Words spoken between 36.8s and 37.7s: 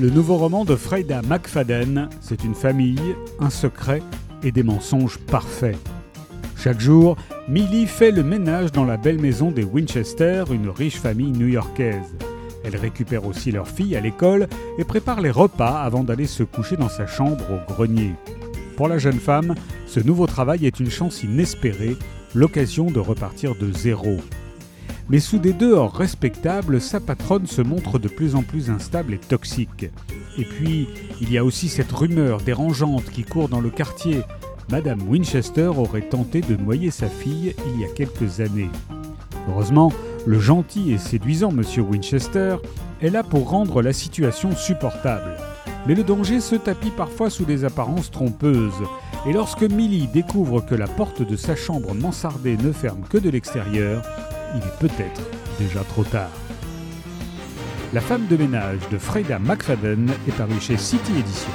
sa fille